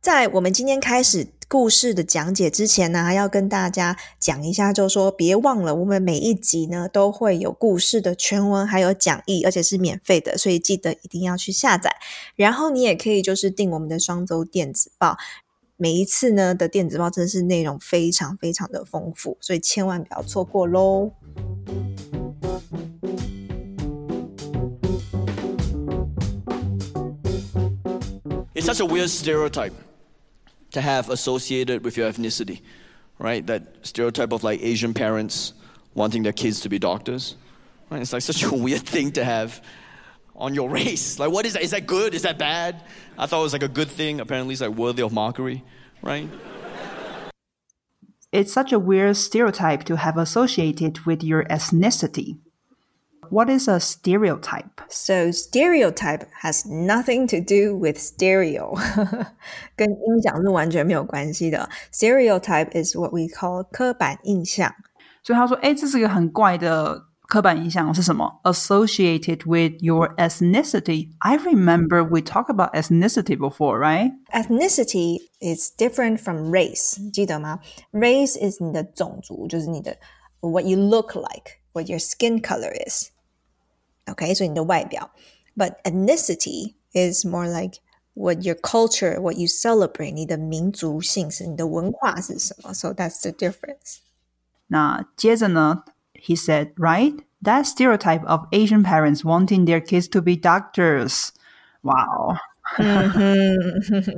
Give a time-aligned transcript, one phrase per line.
[0.00, 11.96] 在我们今天开始故事的讲解之前呢，要跟大家讲一下，就是说别忘了，我们每一集呢都会有故事的全文，还有讲义，而且是免费的，所以记得一定要去下载。
[12.36, 15.16] 然后你也可以就是订我们的双周电子报，
[15.76, 21.10] 每一次呢的电子报真的是内容非常非常的丰富，所以千万不要错过喽。
[28.54, 29.72] It's such a weird stereotype
[30.72, 32.60] to have associated with your ethnicity,
[33.18, 33.46] right?
[33.46, 35.54] That stereotype of like Asian parents
[35.94, 37.36] wanting their kids to be doctors.
[37.90, 38.02] Right?
[38.02, 39.62] It's like such a weird thing to have
[40.36, 41.18] on your race.
[41.18, 41.62] Like, what is that?
[41.62, 42.14] Is that good?
[42.14, 42.82] Is that bad?
[43.18, 44.20] I thought it was like a good thing.
[44.20, 45.64] Apparently, it's like worthy of mockery,
[46.02, 46.28] right?
[48.30, 52.38] It's such a weird stereotype to have associated with your ethnicity.
[53.29, 54.81] What is a stereotype?
[54.89, 58.75] So stereotype has nothing to do with stereo，
[59.75, 61.67] 跟音响是完全没有关系的。
[61.91, 64.71] Stereotype is what we call 刻板印象。
[65.23, 68.41] 所以他说，哎，这是一个很怪的刻板印象是什么？
[68.43, 71.09] Associated with your ethnicity.
[71.19, 74.11] I remember we talked about ethnicity before, right?
[74.31, 77.61] Ethnicity is different from race，记得吗？
[77.93, 79.97] Race is 你的种族，就是你的
[80.41, 83.09] what you look like, what your skin color is。
[84.07, 85.11] OK，所以你的外表。
[85.55, 87.79] But ethnicity is more like
[88.13, 92.73] what your culture, what you celebrate，你的民族性是你的文化是什么？
[92.73, 93.99] So that's the difference.
[94.67, 97.19] 那接着呢，he said, right?
[97.43, 101.29] That stereotype of Asian parents wanting their kids to be doctors.
[101.81, 102.37] Wow.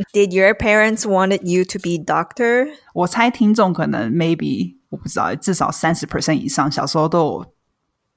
[0.14, 2.70] Did your parents wanted you to be doctor?
[2.94, 7.54] 我猜听众可能 maybe 我不知道，至少三十 percent 以上小时候都有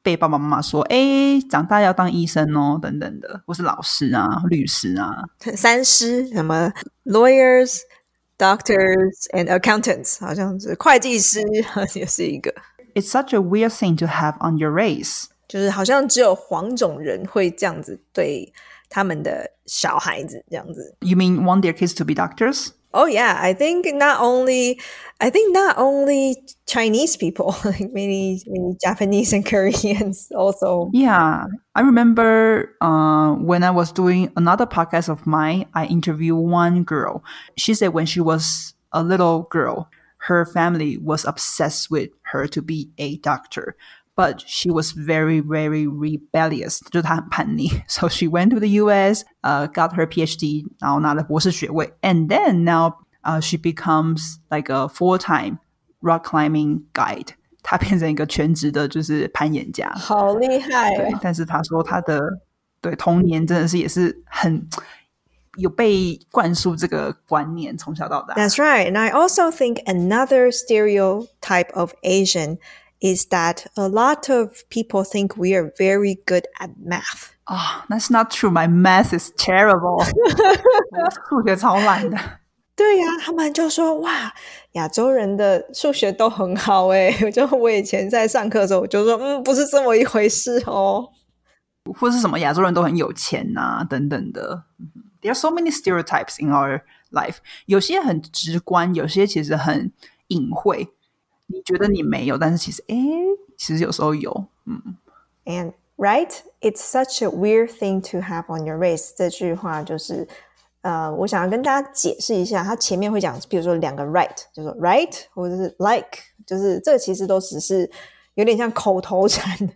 [0.03, 5.23] 被爸爸妈妈说：“哎，长大要当医生哦，等等的，或是老师啊、律师啊、
[5.55, 6.71] 三师什么
[7.05, 7.79] lawyers、
[8.37, 11.39] doctors and accountants，好像是会计师
[11.95, 12.53] 也是一个。
[12.93, 15.25] It's such a weird thing to have on your race.
[15.47, 18.51] 就是好像只有黄种人会这样子对
[18.89, 20.95] 他们的小孩子这样子。
[20.99, 22.69] You mean want their kids to be doctors?
[22.93, 24.79] Oh yeah, I think not only
[25.19, 26.35] I think not only
[26.67, 30.89] Chinese people, like many many Japanese and Koreans also.
[30.93, 31.45] Yeah,
[31.75, 37.23] I remember uh, when I was doing another podcast of mine, I interviewed one girl.
[37.57, 42.61] She said when she was a little girl, her family was obsessed with her to
[42.61, 43.75] be a doctor
[44.14, 46.80] But she was very, very rebellious.
[46.90, 47.70] 就 是她很叛逆.
[47.86, 51.92] So she went to the US, uh, got her PhD, 然后拿了博士学位.
[52.02, 55.58] And then now uh, she becomes like a full-time
[56.00, 57.28] rock climbing guide.
[57.62, 59.88] 她变成一个全职的，就是攀岩家。
[59.94, 62.20] 好厉害对哦！，但是他说他的
[62.80, 64.66] 对童年真的是也是很
[65.58, 68.34] 有被灌输这个观念，从小到大。
[68.34, 68.90] That's right.
[68.90, 72.58] And I also think another stereotype of Asian
[73.02, 77.30] is that a lot of people think we are very good at math.
[77.44, 78.50] 啊、t h a t s not true.
[78.50, 80.04] My math is terrible.
[80.04, 82.18] 我数学超烂的。
[82.74, 84.32] 对呀、他们就说哇，
[84.72, 87.16] 亚洲人的数学都很好诶。
[87.24, 91.08] 我就我以前在上课的时候，我就说嗯，不是这么一回事哦。
[91.98, 94.64] 或是什么亚洲人都很有钱呐、等等的。
[94.78, 97.38] 嗯 There are so many stereotypes in our life.
[97.66, 99.90] 有些很直观，有些其实很
[100.28, 100.90] 隐晦。
[101.47, 102.95] 你觉得你没有，但是其实哎，
[103.57, 104.47] 其实有时候有。
[104.65, 104.95] 嗯
[105.45, 106.31] And right,
[106.61, 109.11] it's such a weird thing to have on your race。
[109.15, 110.25] 这句话就是，
[110.81, 117.91] 呃，我想要跟大家解释一下，它前面会讲，比如说两个 right，就说 right 或者是 like，就是这其实都只是
[118.35, 119.69] 有点像口头禅。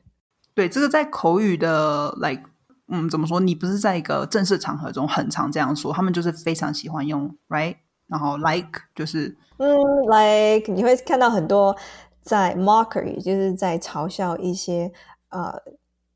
[0.54, 2.44] 对，这个在口语的 like，
[2.88, 3.42] 嗯，怎么说？
[3.42, 7.76] 你不是在一个正式场合中很常这样说，他们就是非常喜欢用 right，
[8.08, 9.76] 然后 like 就是嗯
[10.10, 11.76] ，like 你会看到很多
[12.22, 14.92] 在 mockery，就是在嘲笑一些
[15.30, 15.54] 呃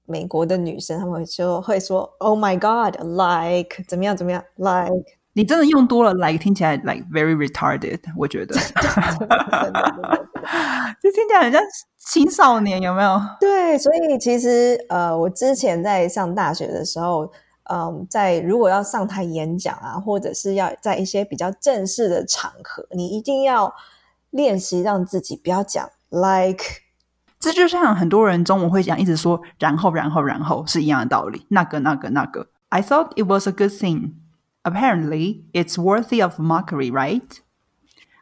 [0.06, 4.92] 美国的女生，他们会说会说 Oh my God，like 怎么样怎么样，like
[5.34, 8.54] 你真的用多了 like 听起来 like very retarded，我觉得，
[11.02, 11.62] 就 听起来很像
[11.98, 13.20] 青少年，有没有？
[13.40, 17.32] 对，所以其实呃，我之前在上大学的时候，
[17.71, 23.75] 嗯，在如果要上台演讲啊，或者是要在一些比较正式的场合，你一定要
[24.31, 26.65] 练习让自己不要讲 like。
[27.39, 32.49] 这就像很多人中文会讲，一直说然后然后然后是一样的道理，那个那个那个。
[32.69, 34.15] I thought it was a good thing.
[34.63, 37.23] Apparently, it's worthy of mockery, right?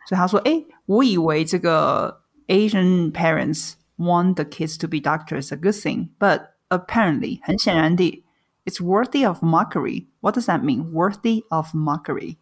[0.06, 8.24] 所以他说：“诶，我以为这个 Asian parents want the kids to be doctors a good thing, but apparently, 很显然地
[8.64, 10.06] ，it's worthy of mockery.
[10.20, 10.92] What does that mean?
[10.92, 12.36] Worthy of mockery.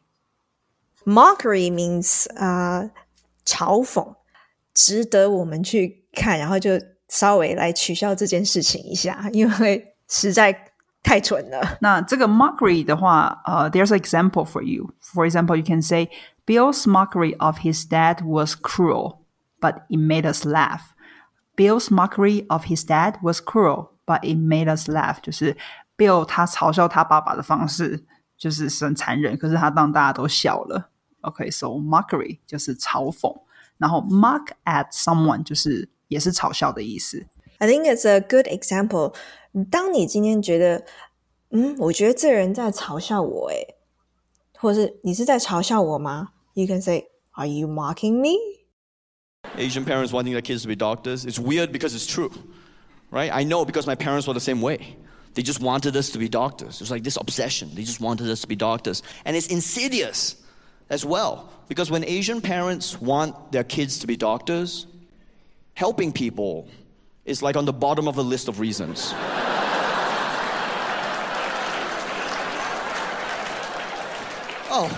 [1.05, 2.91] mockery means 呃
[3.45, 4.17] 嘲讽，
[4.73, 6.71] 值得我们去看，然后就
[7.09, 10.73] 稍微来取笑这件事情一下，因为实在
[11.03, 11.79] 太蠢了。
[11.81, 14.95] 那这个 mockery 的话，呃、uh,，there's an example for you.
[15.01, 16.09] For example, you can say
[16.47, 19.19] Bill's mockery of his dad was cruel,
[19.61, 20.95] but it made us laugh.
[21.57, 25.21] Bill's mockery of his dad was cruel, but it made us laugh.
[25.21, 25.57] 就是
[25.97, 28.05] Bill 他嘲笑他爸爸的方式
[28.37, 30.91] 就是很残忍，可是他让大家都笑了。
[31.21, 33.43] OK，so、okay, mockery 就是嘲讽，
[33.79, 37.27] 然后 mock at someone 就是也是嘲笑的意思。
[37.59, 39.15] I think it's a good example.
[39.71, 40.85] 当你今天觉得，
[41.51, 43.77] 嗯，我觉得这人在嘲笑我，诶，
[44.59, 46.31] 或者是你是在嘲笑我吗？
[46.55, 48.39] You can say, "Are you mocking me?"
[49.57, 51.25] Asian parents wanting their kids to be doctors.
[51.25, 52.33] It's weird because it's true,
[53.11, 53.31] right?
[53.31, 54.97] I know because my parents were the same way.
[55.37, 56.81] They just wanted us to be doctors.
[56.81, 57.71] It's like this obsession.
[57.75, 59.03] They just wanted us to be doctors.
[59.25, 60.37] And it's insidious
[60.91, 61.49] as well.
[61.69, 64.87] Because when Asian parents want their kids to be doctors,
[65.75, 66.69] helping people
[67.25, 69.15] is like on the bottom of the list of reasons.
[74.75, 74.91] oh,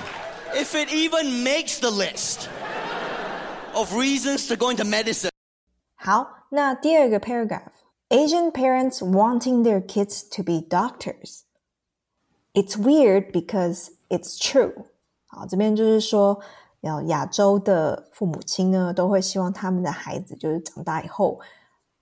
[0.54, 2.48] if it even makes the list
[3.74, 5.30] of reasons to go into medicine.
[5.96, 7.77] 好，那第二个 paragraph。
[8.08, 11.44] Asian parents wanting their kids to be doctors.
[12.52, 14.86] It's weird because it's true.
[15.26, 16.40] 好，这边就是说，
[16.82, 21.40] 要亚洲的父母亲呢，都会希望他们的孩子就是长大以后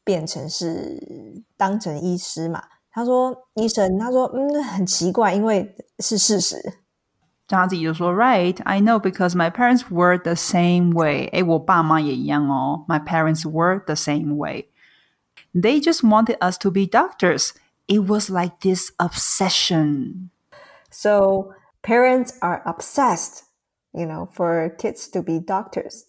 [0.04, 2.62] 变成是当成医师嘛。
[2.90, 6.81] 他说医生，他说嗯，很奇怪，因为是事实。
[7.49, 11.28] 他自己就说，Right, I know because my parents were the same way.
[11.32, 12.84] 哎，我爸妈也一样哦。
[12.88, 14.69] My parents were the same way.
[15.59, 17.54] They just wanted us to be doctors.
[17.88, 20.30] It was like this obsession.
[20.92, 21.51] So
[21.81, 23.44] parents are obsessed,
[23.92, 26.06] you know, for kids to be doctors.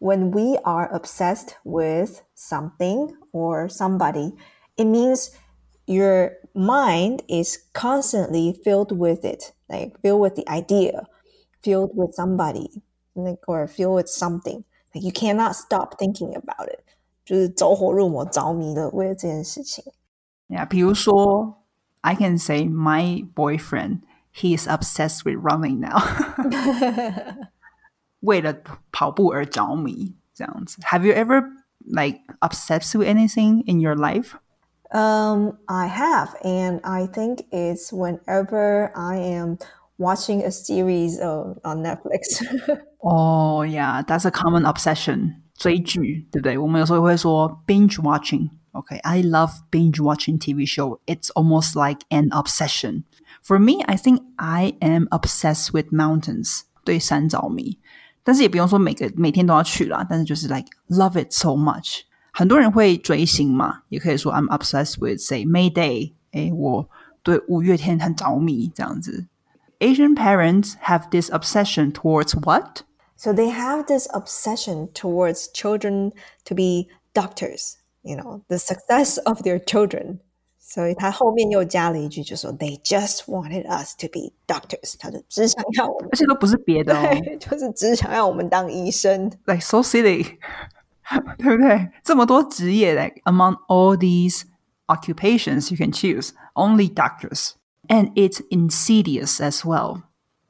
[0.00, 4.32] When we are obsessed with something or somebody,
[4.76, 5.38] it means
[5.86, 11.06] your mind is constantly filled with it, like filled with the idea,
[11.62, 12.82] filled with somebody,
[13.14, 14.64] like or filled with something.
[14.92, 16.82] Like you cannot stop thinking about it.
[17.29, 19.83] 就是走火入魔、着迷的为了这件事情。
[20.47, 21.63] Yeah，比如说，
[22.01, 24.01] I can say my boyfriend
[24.33, 25.99] he is obsessed with running now
[28.19, 28.55] 为了
[28.91, 30.77] 跑步而着迷这样子。
[30.83, 31.43] Have you ever
[31.85, 34.35] like obsessed with anything in your life?
[34.91, 39.57] Um, I have, and I think it's whenever I am
[39.97, 42.39] watching a series of, on Netflix.
[43.01, 45.38] oh yeah, that's a common obsession.
[45.60, 46.56] 追剧，对不对？
[46.56, 48.48] 我们有时候会说 binge watching。
[48.72, 50.98] OK，I love binge watching TV show.
[51.04, 53.02] It's almost like an obsession.
[53.42, 56.62] For me, I think I am obsessed with mountains.
[56.82, 57.78] 对山着迷，
[58.24, 60.06] 但是也不用说每个每天都要去啦。
[60.08, 62.00] 但是就是 like love it so much.
[62.32, 66.14] 很多人会追星嘛，也可以说 I'm obsessed with say Mayday
[69.80, 72.84] asian parents have this obsession towards what?
[73.19, 76.11] So they have this obsession towards children
[76.45, 80.19] to be doctors, you know, the success of their children.
[80.59, 84.95] So 他后面又加了一句，就说 They just wanted us to be doctors。
[84.99, 89.31] 他就只想要我们，而且都不是别的哦，对，就是只想要我们当医生。
[89.45, 90.37] Like so silly，
[91.37, 91.91] 对不对？
[92.03, 94.41] 这么多职业，like among all these
[94.87, 97.51] occupations you can choose, only doctors,
[97.87, 100.01] and it's insidious as well.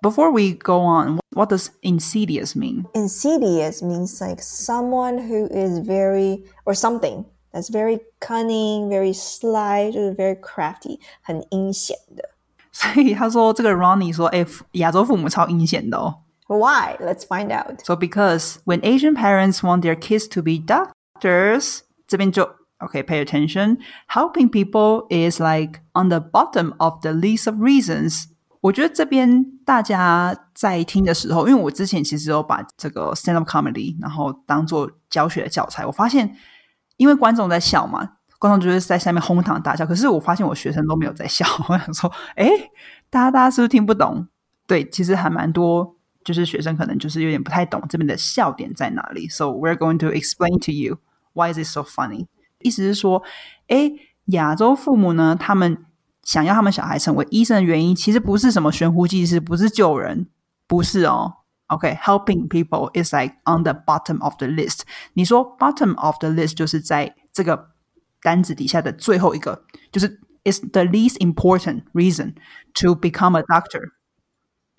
[0.02, 2.86] Before we go on, what does insidious mean?
[2.94, 10.14] Insidious means like someone who is very or something that's very cunning, very sly, 就是
[10.14, 12.30] very crafty，很阴险的。
[12.72, 14.14] 所以他说这个 Ronny
[16.46, 16.96] Why?
[16.98, 17.84] Let's find out.
[17.84, 22.44] So because when Asian parents want their kids to be doctors，这边就
[22.78, 23.76] okay, pay attention.
[24.08, 28.28] Helping people is like on the bottom of the list of reasons
[28.60, 36.36] 我觉得这边大家在听的时候，因为我之前其实有把这个 stand up comedy 然后当做教学的教材，我发现
[36.98, 38.06] 因为观众在笑嘛，
[38.38, 41.46] 观众就是在下面哄堂大笑，可是我发现我学生都没有在笑。
[41.70, 42.50] 我想说，哎，
[43.08, 44.28] 大家大家是不是听不懂？
[44.66, 49.26] 对，其实还蛮多，就是学生可能就是有点不太懂这边的笑点在哪里。
[49.30, 50.98] So we're going to explain to you
[51.32, 52.26] why is it so funny？
[52.58, 53.22] 意思是说，
[53.68, 53.90] 哎，
[54.26, 55.86] 亚洲父母呢，他们。
[56.23, 60.27] 想要他们小孩成为医生的原因，其实不是什么悬壶济世，不是救人，
[60.67, 61.33] 不是哦。
[61.67, 64.81] OK，helping people is like on the bottom of the list。
[65.13, 67.69] 你说 bottom of the list 就是在这个
[68.21, 72.35] 单子底下的最后一个，就是 is the least important reason
[72.73, 73.81] to become a doctor。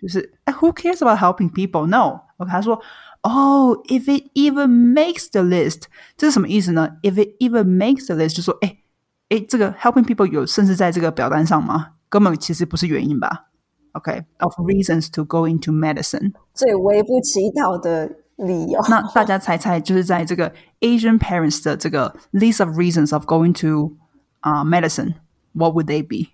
[0.01, 1.87] 就是 Who cares about helping people?
[1.87, 2.21] No.
[2.37, 2.81] OK，他说
[3.23, 5.85] Oh, if it even makes the list，
[6.17, 6.99] 这是什么意思呢？
[7.03, 8.77] If it even makes the list，就说哎
[9.31, 11.95] 哎，这个 helping people 有甚至在这个表单上吗？
[12.09, 13.49] 根本其实不是原因吧？
[13.93, 18.81] OK，of、okay, reasons to go into medicine，最微不其道的理由。
[18.89, 23.97] 那大家猜猜，就是在这个 Asian parents 的这个 list of reasons of going to
[24.41, 26.31] 啊、uh, medicine，what would they be?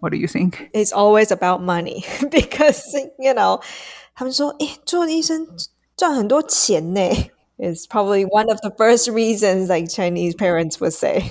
[0.00, 0.70] What do you think?
[0.72, 3.60] It's always about money because you know，
[4.14, 5.46] 他们说，哎，做医生
[5.96, 7.00] 赚很多钱呢。
[7.58, 11.24] It's probably one of the first reasons like Chinese parents would say.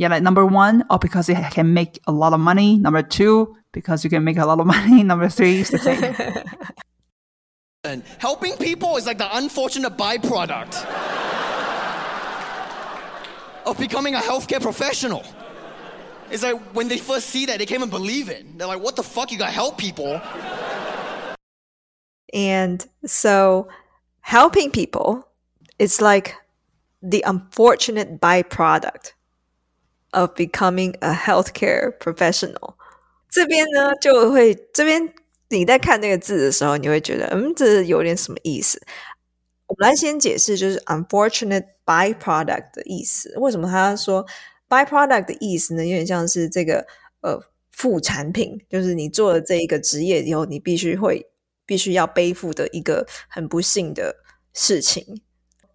[0.00, 2.78] Yeah, like number one, oh, because it can make a lot of money.
[2.78, 5.02] Number two, because you can make a lot of money.
[5.12, 6.14] Number three, it's the same.
[7.84, 10.86] and helping people is like the unfortunate byproduct
[13.66, 15.22] of becoming a healthcare professional.
[16.30, 18.56] It's like when they first see that, they can't even believe it.
[18.56, 19.30] They're like, what the fuck?
[19.30, 20.18] You gotta help people.
[22.32, 23.68] And so
[24.20, 25.28] helping people
[25.78, 26.36] is like
[27.02, 29.12] the unfortunate byproduct
[30.12, 32.74] of becoming a healthcare professional。
[33.30, 35.12] 这边呢，就会这边
[35.48, 38.80] 你在看那个字的时候，你会觉得，嗯，这有点什么意思？
[39.66, 43.34] 我们来先解释，就是 unfortunate byproduct 的意思。
[43.38, 44.26] 为什么他说
[44.68, 45.84] byproduct 的意思呢？
[45.84, 46.86] 有点像是这个
[47.20, 47.40] 呃
[47.70, 51.26] 副产品，就是你做了这一个职业以后，你必须会。
[51.66, 54.16] 必须要背负的一个很不幸的
[54.52, 55.22] 事情，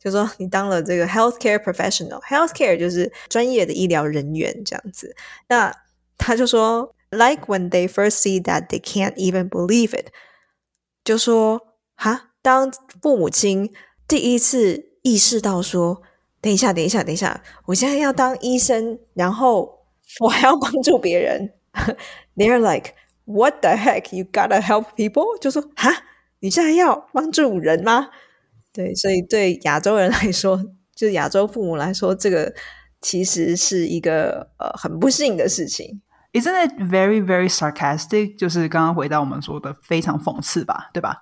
[0.04, 5.14] 就说你当了这个 healthcare professional，healthcare 就是专业的医疗人员这样子。
[5.48, 5.74] 那
[6.16, 10.06] 他就说，like when they first see that they can't even believe it，
[11.04, 11.60] 就说
[11.96, 13.72] 哈，当父母亲
[14.08, 16.02] 第一次意识到说，
[16.40, 19.86] 等一下，等一下，等一下，我现在要当医生，然后
[20.20, 21.52] 我还要帮助别人，
[22.36, 24.12] they're like。What the heck?
[24.16, 25.38] You gotta help people？
[25.38, 26.02] 就说哈，
[26.40, 28.08] 你现在要帮助人吗？
[28.75, 30.61] 对，所以对亚洲人来说，
[30.93, 32.53] 就亚洲父母来说，这个
[32.99, 36.01] 其实是一个呃很不幸的事情。
[36.33, 38.37] Isn't it very very sarcastic？
[38.37, 41.21] 就是刚刚回到我们说的非常讽刺吧，对吧？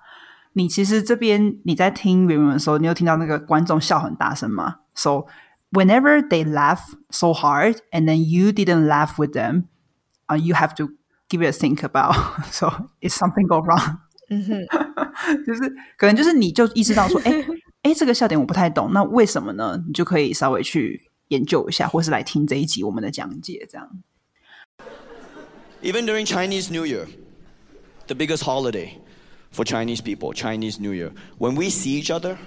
[0.54, 5.26] 你其实这边你在听原文的时候，你有听到那个观众笑很大声吗？So
[5.70, 6.80] whenever they laugh
[7.10, 9.66] so hard and then you didn't laugh with them,
[10.26, 10.88] uh, you have to
[11.28, 12.16] give it a think about.
[12.50, 13.98] So is something go wrong，
[14.30, 14.93] 嗯哼，
[15.46, 15.60] 就是
[15.96, 17.44] 可能就是你就意识到说，哎
[17.82, 19.82] 哎，这个笑点我不太懂，那为什么呢？
[19.86, 23.88] 你就可以稍微去研究一下，或是来听这一集我们的讲解，这样。
[25.82, 27.06] Even during Chinese New Year,
[28.06, 28.98] the biggest holiday
[29.52, 32.38] for Chinese people, Chinese New Year, when we see each other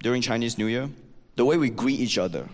[0.00, 0.88] during Chinese New Year,
[1.34, 2.44] the way we greet each other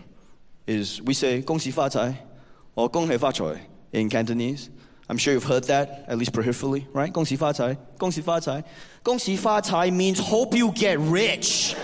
[0.67, 2.27] is we say 恭喜发财
[2.75, 3.45] or 恭喜发财
[3.91, 4.69] in Cantonese.
[5.12, 7.12] I'm sure you've heard that, at least peripherally, right?
[7.12, 8.64] 恭喜发财,恭喜发财.
[9.04, 11.76] 恭喜发财 means hope you get rich.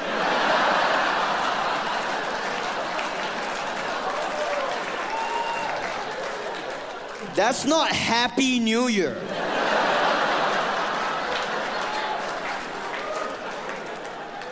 [7.35, 9.15] That's not Happy New Year.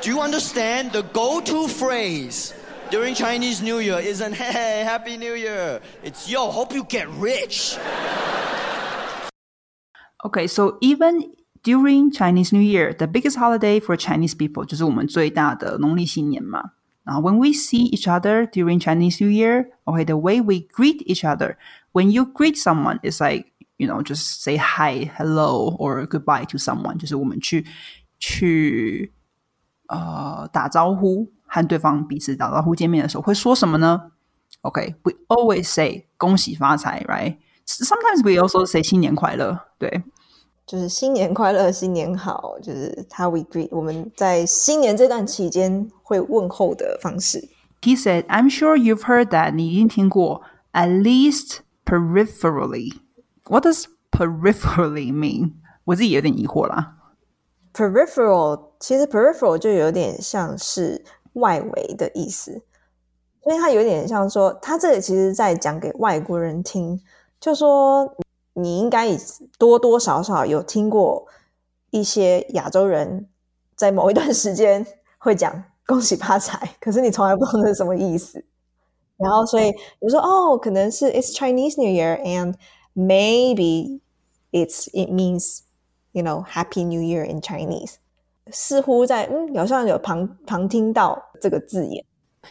[0.01, 2.55] Do you understand the go to phrase
[2.89, 5.79] during Chinese New Year isn't, hey, Happy New Year?
[6.03, 7.77] It's, yo, hope you get rich.
[10.23, 16.71] Okay, so even during Chinese New Year, the biggest holiday for Chinese people 就是我们最大的农历新年嘛。
[17.03, 21.23] 然后 when we see each other during Chinese New Year, okay, the way we greet each
[21.23, 21.55] other,
[21.93, 26.59] when you greet someone, it's like you know just say hi, hello, or goodbye to
[26.59, 27.65] someone，就是我们去
[28.19, 29.11] 去
[29.87, 34.11] 呃打招呼，和对方彼此打招呼见面的时候会说什么呢？
[34.61, 37.37] Okay, we always say 恭喜发财，right?
[37.66, 40.02] Sometimes we also say 新年快乐，对。
[40.66, 47.48] 就是新年快乐，新年好，就是他 we greet 我们在新年这段期间会问候的方式。
[47.82, 50.42] He said, "I'm sure you've heard that." 你一定听过
[50.72, 52.94] at least peripherally.
[53.44, 55.52] What does peripherally mean?
[55.84, 56.94] 我自己有点疑惑啦。
[57.72, 61.04] Peripheral 其实 peripheral 就有点像是
[61.34, 62.62] 外围的意思，
[63.44, 67.00] 所以它有点像说，他这个其实在讲给外国人听，
[67.40, 68.16] 就说。
[68.58, 69.06] 你应该
[69.58, 71.26] 多多少少有听过
[71.90, 73.28] 一些亚洲人
[73.74, 74.86] 在某一段时间
[75.18, 78.42] 会讲“恭喜发财”，可是你从来不懂是什么意思。
[79.18, 82.54] 然后，所以你说哦，可能是 It's Chinese New Year and
[82.94, 84.00] maybe
[84.52, 85.60] it's it means
[86.12, 87.96] you know Happy New Year in Chinese。
[88.50, 92.02] 似乎在嗯，好像有旁旁听到这个字眼。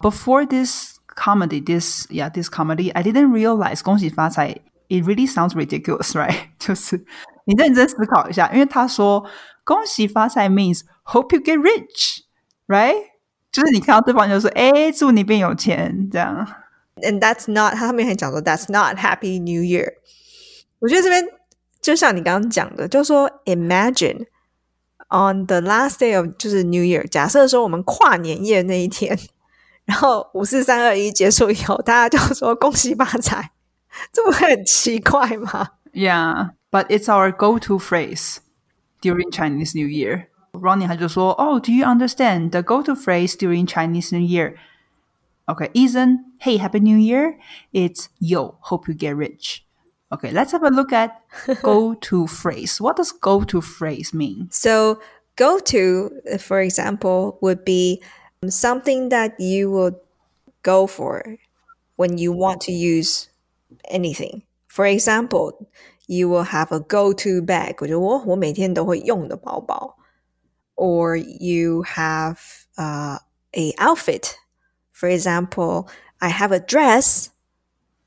[0.02, 4.56] Before this comedy, this yeah, this comedy, I didn't realize 恭喜发财
[4.89, 6.51] it really sounds ridiculous, right？
[6.59, 7.05] 就是
[7.45, 9.25] 你认真思考一下，因为他说
[9.65, 12.21] 恭喜发财 means hope you get rich,
[12.67, 13.11] right?
[13.53, 16.47] 就是你看到对方就说，哎，祝你变有钱，这样。
[17.03, 19.95] And that's not 他后面还讲说 That's not Happy New Year。
[20.81, 21.25] 我觉得这边
[21.81, 24.27] 就像你刚刚讲的，就说 Imagine
[25.09, 29.19] on the last day of 就是 New Year，假设说我们跨年夜那一天，
[29.87, 33.51] 然后五四三二一结束以后，大家就说恭喜发财，
[34.12, 38.38] 这不很奇怪吗？Yeah, but it's our go-to phrase
[39.02, 40.28] during Chinese New Year.
[40.52, 44.56] Ronny 他就说：“Oh, do you understand the go-to phrase during Chinese New Year?
[45.48, 47.38] Okay, isn't Hey Happy New Year?
[47.72, 49.64] It's Yo, hope you get rich.
[50.12, 51.22] Okay, let's have a look at
[51.62, 52.80] go-to phrase.
[52.82, 54.48] What does go-to phrase mean?
[54.52, 55.00] So,
[55.36, 56.10] go-to,
[56.40, 58.02] for example, would be
[58.42, 60.00] um, something that you will
[60.64, 61.38] go for
[61.96, 63.30] when you want to use
[63.91, 64.43] anything.
[64.69, 65.69] For example,
[66.07, 67.77] you will have a go-to bag.
[67.79, 69.97] 我觉得我我每天都会用的包包。
[70.77, 72.39] Or you have
[72.77, 73.19] uh,
[73.53, 74.35] a outfit.
[74.93, 75.89] For example,
[76.19, 77.31] I have a dress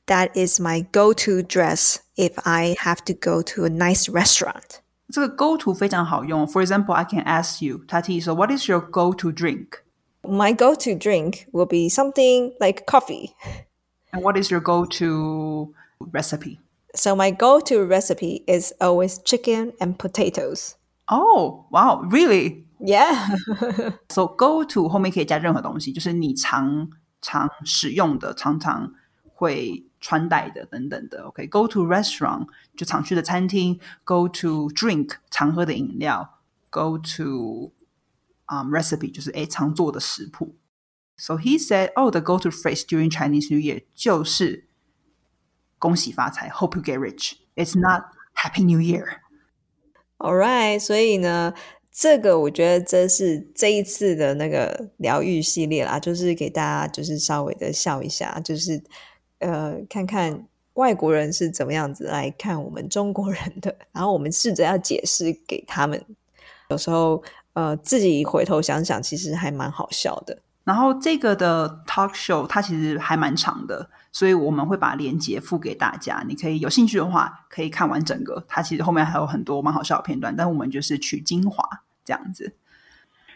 [0.08, 4.82] that is my go-to dress if I have to go to a nice restaurant.
[5.12, 6.48] 这个 go to 非常好用。
[6.48, 9.84] For example, I can ask you, Tati, so what is your go-to drink?
[10.24, 13.34] My go-to drink will be something like coffee.
[14.12, 15.74] And what is your go-to
[16.12, 16.60] recipe?
[16.96, 20.76] So my go-to recipe is always chicken and potatoes.
[21.10, 22.68] Oh, wow, really?
[22.80, 23.36] Yeah.
[24.10, 26.90] So go to 后面可以加任何东西，就是你常
[27.22, 28.94] 常使用的、常常
[29.34, 31.24] 会穿戴的等等的。
[31.24, 32.48] OK，go、to restaurant
[32.78, 36.38] 就常去的餐厅，go to drink 常喝的饮料，
[36.70, 37.72] go to
[38.48, 40.56] um recipe 就是诶常做的食谱。
[41.18, 44.68] So he said, "Oh, the go-to phrase during Chinese New Year 就是
[45.78, 47.34] 恭喜发财，Hope you get rich.
[47.56, 49.20] It's not Happy New Year."
[50.18, 50.80] All right.
[50.80, 51.54] 所以呢，
[51.92, 58.82] 这个我觉得这是这一次的那个疗愈系列啦，就是给大家就是稍微的笑一下，就是
[59.40, 66.04] 呃看看外国人是怎么样子来看我们中国人的，然后我们试着要解释给他们。
[66.70, 70.42] 有时候呃自己回头想想，其实还蛮好笑的。
[70.69, 78.45] 然后这个的 talk show 它其实还蛮长的，所以我们会把链接附给大家，你可以有兴趣的话可以看完整个。
[78.47, 81.67] 它其实后面还有很多蛮好笑的片段，但我们就是取精华
[82.05, 82.55] 这样子。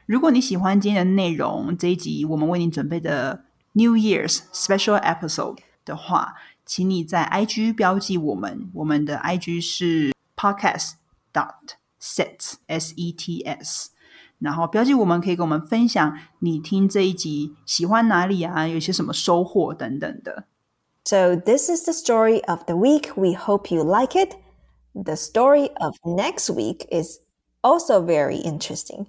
[0.05, 6.35] 如果你喜欢今天的内容，这一集我们为你准备的 New Year's Special Episode 的话，
[6.67, 10.97] 请你在 IG 标记我们，我们的 IG 是 podcast
[11.33, 13.89] dot sets s e t s。
[14.43, 20.45] 然后标记我们可以跟我们分享你听这一集喜欢哪里啊，有些什么收获等等的。
[21.05, 23.15] So, this is the story of the week.
[23.17, 24.37] We hope you like it.
[24.95, 27.19] The story of next week is
[27.63, 29.07] also very interesting.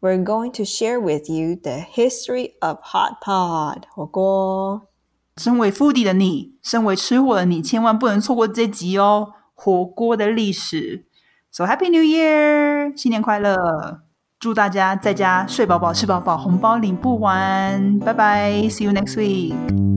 [0.00, 4.88] We're going to share with you the history of hot pot 火锅。
[5.36, 9.32] 身为 foodie 的你，身为吃货的你，千万不能错过这集哦！
[9.54, 11.06] 火锅的历史。
[11.50, 14.03] So Happy New Year，新年快乐！
[14.44, 17.98] 祝大家在家睡饱饱、吃饱饱，红包领不完。
[18.00, 19.93] 拜拜，See you next week。